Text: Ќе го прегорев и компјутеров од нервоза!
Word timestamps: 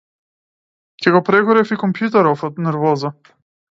Ќе 1.03 1.13
го 1.15 1.21
прегорев 1.29 1.73
и 1.75 1.79
компјутеров 1.83 2.43
од 2.49 2.59
нервоза! 2.69 3.13